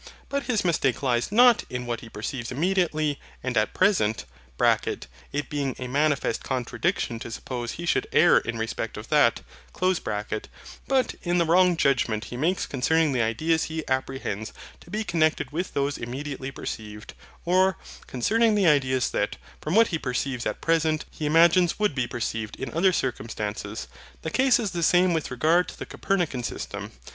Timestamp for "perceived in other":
22.07-22.91